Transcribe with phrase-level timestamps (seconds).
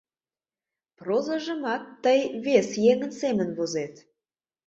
[0.97, 3.93] «Прозыжымат» тый вес еҥын семын возет.